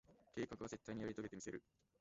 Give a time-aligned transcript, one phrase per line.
[0.33, 1.61] 計画は、絶対にやり遂げてみせる。